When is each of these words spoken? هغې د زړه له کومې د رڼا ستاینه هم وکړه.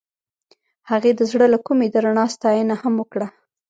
هغې 0.89 1.11
د 1.15 1.21
زړه 1.31 1.45
له 1.53 1.59
کومې 1.65 1.87
د 1.91 1.95
رڼا 2.05 2.25
ستاینه 2.35 2.75
هم 2.81 2.93
وکړه. 3.01 3.27